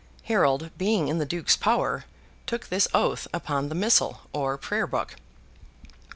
[0.23, 2.05] Harold, being in the Duke's power,
[2.47, 5.15] took this oath upon the Missal, or Prayer book.